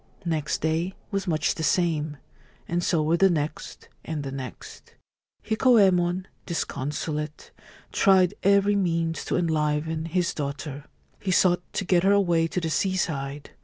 Next 0.25 0.61
day 0.61 0.95
was 1.11 1.27
much 1.27 1.53
the 1.53 1.61
same, 1.61 2.17
and 2.67 2.83
so 2.83 3.03
were 3.03 3.17
the 3.17 3.29
next 3.29 3.87
and 4.03 4.23
the 4.23 4.31
next. 4.31 4.95
Hikoyemon, 5.43 6.25
disconsolate, 6.47 7.51
tried 7.91 8.33
every 8.41 8.75
means 8.75 9.23
to 9.25 9.35
enliven 9.37 10.05
his 10.05 10.33
daughter. 10.33 10.85
He 11.19 11.29
sought 11.29 11.61
to 11.73 11.85
get 11.85 12.01
her 12.01 12.13
away 12.13 12.47
to 12.47 12.59
the 12.59 12.71
seaside. 12.71 13.51